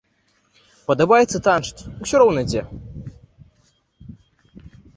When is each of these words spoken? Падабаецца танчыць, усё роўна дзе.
Падабаецца 0.87 1.37
танчыць, 1.49 1.87
усё 2.07 2.15
роўна 2.23 2.41
дзе. 2.49 2.61